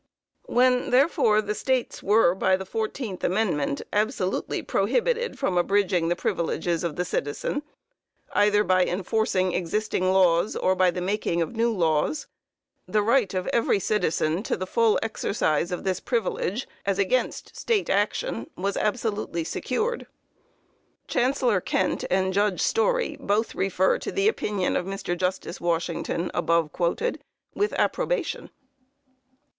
[0.47, 6.83] When, therefore, the States were, by the fourteenth amendment, absolutely prohibited from abridging the privileges
[6.83, 7.61] of the citizen,
[8.33, 12.25] either by enforcing existing laws, or by the making of new laws,
[12.87, 17.87] the right of every "citizen" to the full exercise of this privilege, as against State
[17.87, 20.07] action, was absolutely secured.
[21.07, 25.15] Chancellor Kent and Judge Story both refer to the opinion of Mr.
[25.15, 27.19] Justice Washington, above quoted,
[27.53, 28.49] with approbation.